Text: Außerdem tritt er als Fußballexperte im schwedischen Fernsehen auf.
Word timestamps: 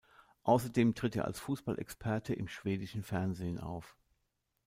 Außerdem 0.41 0.95
tritt 0.95 1.15
er 1.15 1.25
als 1.25 1.39
Fußballexperte 1.39 2.33
im 2.33 2.47
schwedischen 2.47 3.03
Fernsehen 3.03 3.59
auf. 3.59 3.95